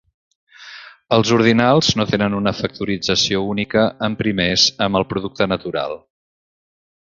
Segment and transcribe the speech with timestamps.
[1.17, 5.97] Els ordinals no tenen una factorització única en primers amb el producte natural.